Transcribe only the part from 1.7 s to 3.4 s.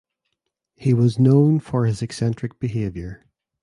his eccentric behavior.